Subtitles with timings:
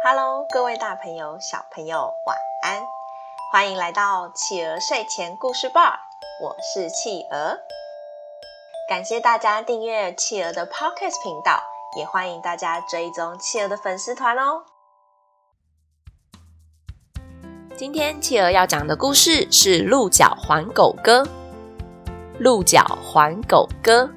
[0.00, 2.80] Hello，各位大朋友、小朋友，晚安！
[3.50, 5.98] 欢迎来到企鹅睡前故事吧，
[6.40, 7.58] 我是企鹅。
[8.88, 11.60] 感谢大家订阅企鹅的 Podcast 频道，
[11.96, 14.62] 也欢迎大家追踪企鹅的粉丝团哦。
[17.76, 21.24] 今天企鹅要讲的故事是《鹿角还狗歌》。
[22.38, 24.08] 鹿角还狗歌。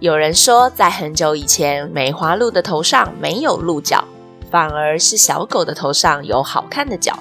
[0.00, 4.04] 有人说，在很久以前，梅花鹿的头上没有鹿角，
[4.52, 7.18] 反而是小狗的头上有好看的角。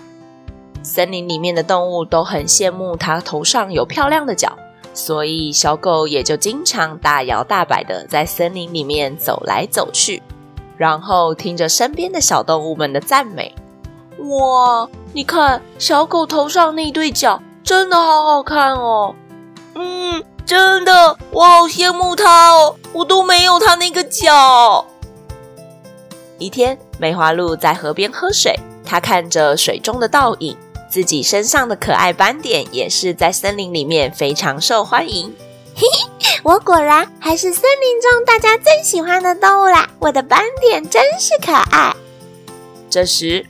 [0.83, 4.51] 森林里面的动物都很羡慕它头上有漂亮的角。
[4.93, 10.21] 所以，小狗也就经常大摇大摆的在森林里面走来走去，
[10.75, 13.55] 然后听着身边的小动物们的赞美。
[14.17, 19.15] 哇，你看，小狗头上那对角真的好好看哦！
[19.75, 24.85] 嗯，真的，我好羡慕它哦，我都没有它那个角。
[26.41, 30.57] 一天，梅花鹿在河边喝水，它看着水中的倒影。
[30.89, 35.33] 自己身上的可爱斑点也是在森林里面非常受欢迎。
[35.73, 35.87] 嘿
[36.19, 39.89] 嘿，我果然还是森林中大家最喜欢的动物啦！
[39.99, 41.95] 我的斑点真是可爱。
[42.89, 43.45] 这时，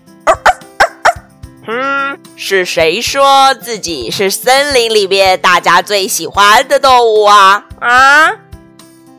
[1.65, 7.65] 嗯，是谁说自己是森林里面大家最喜欢的动物啊？
[7.79, 8.31] 啊！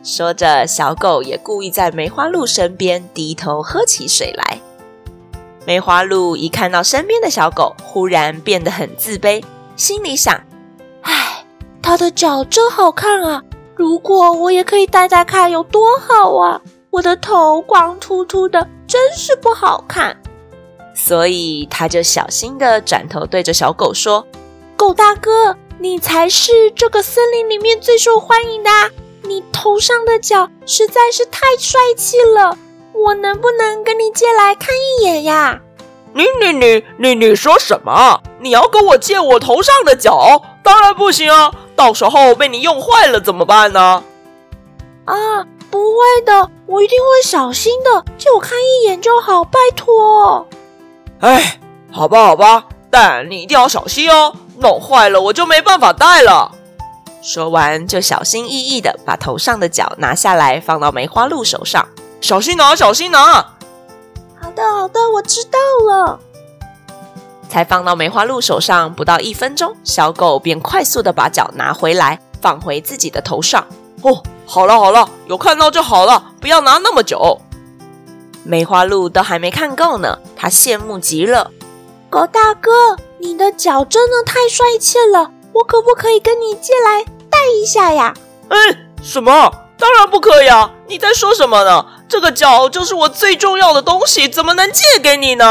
[0.03, 4.59] 说着，小狗也故意在梅花鹿身边低头喝起水来。
[5.65, 9.45] 梅花鹿一看到身边的小狗，忽然变得很自卑，
[9.77, 10.43] 心里想
[11.03, 11.45] ：“唉，
[11.81, 13.43] 它的脚真好看啊！
[13.77, 16.61] 如果我也可以戴戴看，有多好啊！
[16.91, 20.17] 我的头光秃秃的，真是不好看。”
[20.97, 24.27] 所以，它就小心地转头对着小狗说
[24.77, 28.91] ：“狗大哥，你才是这个森林里面最受欢迎的啊！
[29.33, 32.59] 你头上的角实在是太帅气了。”
[32.93, 35.59] 我能不能跟你借来看一眼呀？
[36.13, 38.21] 你你你你你说什么？
[38.39, 40.43] 你要跟我借我头上的角？
[40.63, 41.51] 当然不行啊！
[41.75, 44.05] 到时候被你用坏了怎么办呢？
[45.07, 45.15] 啊，
[45.71, 50.47] 不会的，我一定会小心的，借我看一眼就好，拜托。
[51.21, 51.59] 哎，
[51.91, 56.53] 好吧好吧，但你一定要小心哦，弄坏了我就没办法戴了。
[57.23, 61.87] 说完，就小心翼翼的把头上的角拿下来，放到梅花鹿手上。
[62.21, 63.35] 小心拿，小心拿！
[64.41, 66.19] 好的，好的，我知道了。
[67.49, 73.65] 才放到梅花鹿手上不到一分钟，小狗便快速的把脚拿回来，放回自己的头上。
[74.03, 77.41] 哦，好了好了，有看到就好了，不要拿那么久。
[78.43, 81.53] 梅花鹿都还没看够呢，它羡慕极了。
[82.11, 87.12] 狗大哥，你的脚真的太帅气了，我可不可以跟你借来戴
[87.51, 88.15] 一下呀？
[88.49, 88.57] 哎，
[89.03, 89.53] 什么？
[89.79, 90.71] 当然不可以啊！
[90.87, 91.85] 你在说什么呢？
[92.09, 95.45] 这个脚就是我最重要的东西，怎么能借给你呢？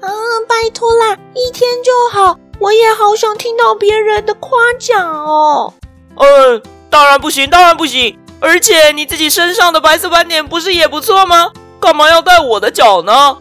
[0.00, 0.08] 啊，
[0.48, 2.36] 拜托啦，一天就好。
[2.58, 5.72] 我也好想听到别人的夸奖哦。
[6.16, 8.18] 嗯，当然不行，当然不行。
[8.40, 11.50] 而且你自己身上的白色斑点不是也不错吗？
[11.80, 13.38] 干嘛要戴我的脚呢？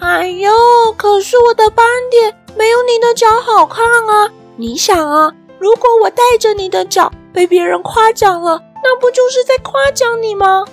[0.00, 0.52] 哎呦，
[0.96, 4.30] 可是我的斑点没有你的脚好看啊！
[4.56, 8.62] 你想啊，如果我带着你的脚被别人夸奖了。
[8.80, 10.64] 那不就是在夸奖你吗？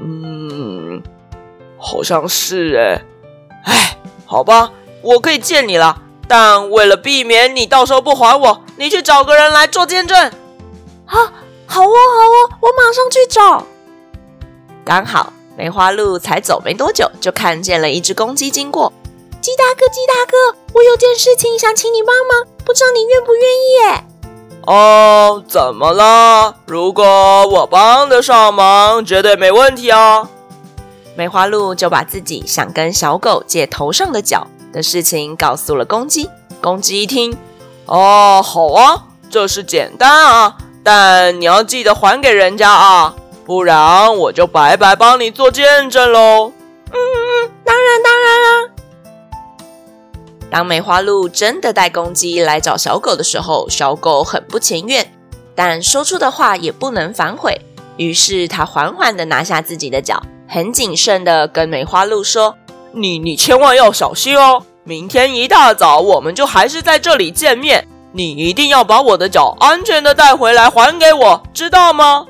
[0.00, 1.00] 嗯，
[1.78, 3.04] 好像是哎。
[3.64, 10.30] 哎，好吧，我可以借你了，但为了避免你到时候不还我，你去找个人来做见证。
[11.06, 11.20] 好，
[11.66, 13.64] 好哦，好哦，我马上去找。
[14.84, 18.92] 刚好梅花鹿才走没多久，就看见了一只公鸡经过。
[19.40, 23.72] 鸡大哥，鸡大哥，我有件事情想请你帮忙，不知道你愿不愿意？
[23.80, 24.04] 耶？
[24.66, 26.54] 哦，怎么了？
[26.66, 27.02] 如果
[27.48, 30.28] 我帮得上忙，绝对没问题啊！
[31.16, 36.28] 梅花鹿就把自己想跟小狗借头上的角的事情告诉了公鸡。
[36.60, 37.34] 公鸡一听，
[37.86, 43.14] 哦，好啊，这事简单啊，但你要记得还给人家啊，
[43.46, 46.52] 不然我就白白帮你做见证喽。
[46.90, 48.67] 嗯嗯，当然当然啦。
[50.50, 55.12] 当梅花鹿真的带公鸡来找小狗的时候，小狗很不情愿，
[55.54, 57.60] 但说出的话也不能反悔。
[57.96, 62.56] 于是他缓缓地拿下自己的脚，很谨慎地跟梅花鹿说
[62.94, 64.62] ：“你你千万要小心哦！
[64.84, 72.26] 明天一大早我们就还是在这里见面，你一定要把我的脚安全地带回来还给我，知道吗？”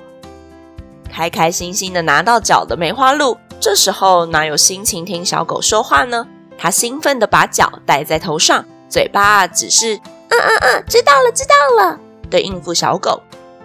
[1.12, 6.26] 开开心心地拿到脚的梅花鹿，这时候哪有心情听小狗说话呢？
[6.58, 9.94] 他兴奋地把脚戴在头上，嘴巴只是
[10.28, 13.22] “嗯嗯嗯，知道了，知道了”的应付小狗，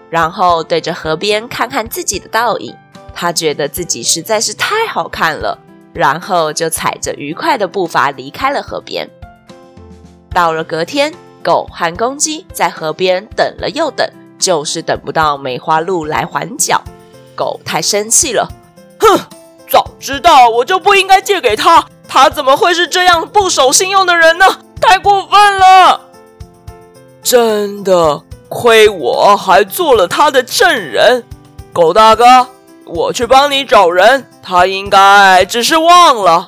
[0.09, 2.73] 然后对着河边看看自己的倒影。
[3.15, 5.59] 他觉得自己实在是太好看了，
[5.93, 9.09] 然后就踩着愉快的步伐离开了河边。
[10.31, 11.13] 到了隔天，
[11.43, 14.07] 狗和公鸡在河边等了又等，
[14.39, 16.83] 就是等不到梅花鹿来还脚。
[17.35, 18.47] 狗太生气了，
[18.99, 19.19] 哼，
[19.73, 24.45] 早知道我就不应该借给他，他怎么会是这样不守信用的人呢？
[24.79, 25.99] 太过分了！
[27.23, 31.23] 真的，亏我还做了他的证人。
[31.73, 32.49] 狗大哥，
[32.85, 36.47] 我去帮你找人，他应该只是忘了。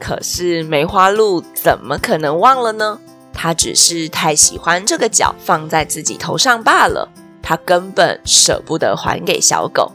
[0.00, 2.98] 可是梅花鹿怎么可能忘了呢？
[3.32, 7.08] 他只是太喜欢这个角放在自己头上罢了，
[7.40, 9.92] 他根本舍不得还给小狗。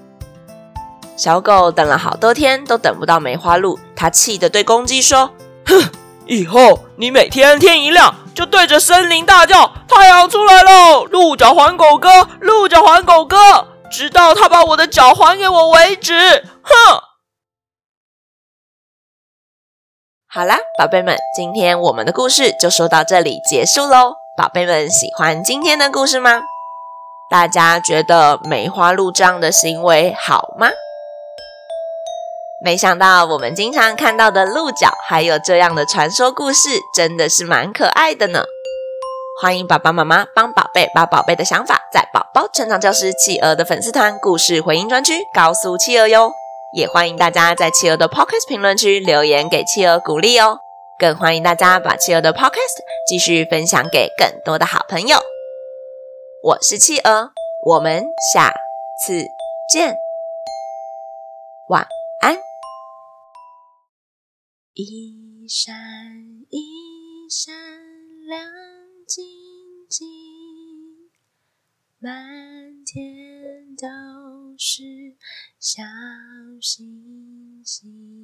[1.19, 5.29] 小狗等了好多天都等不到梅花鹿，它气得对公鸡说
[5.67, 5.91] ：“哼，
[6.25, 11.03] 以后你每天天一亮就对着森林大叫‘太阳出来喽！
[11.03, 13.35] 鹿角还狗哥，鹿角还狗哥’，
[13.91, 16.13] 直到他把我的脚还给我为止。”
[16.63, 17.01] 哼。
[20.29, 24.13] 好啦，宝贝们，今天我们的故事就说到这里结束喽。
[24.37, 26.43] 宝贝们喜欢今天的故事吗？
[27.29, 30.69] 大家觉得梅花鹿这样的行为好吗？
[32.61, 38.43] 没想到我们经常看到的鹿角，还有这样的传说故事，真的是蛮可爱的呢。
[39.41, 46.31] 欢迎爸爸妈妈帮宝贝把宝贝的想法，在宝宝成长教室企鹅的粉丝团故事回应专区告诉企鹅哟。
[46.75, 50.59] 也欢迎大家在企鹅的 Podcast 评论区留言给企鹅鼓励哦，
[50.99, 55.17] 更欢迎大家把企鹅的 Podcast 继续分享给更多的好朋友。
[56.43, 57.29] 我是企鹅，
[57.65, 58.53] 我们下
[59.03, 59.23] 次
[59.73, 59.95] 见，
[61.69, 61.98] 晚安。
[64.81, 65.75] 一闪
[66.49, 67.53] 一闪
[68.25, 68.49] 亮
[69.05, 69.25] 晶
[69.89, 70.07] 晶，
[71.97, 75.17] 满天都是
[75.59, 75.83] 小
[76.61, 78.18] 星星。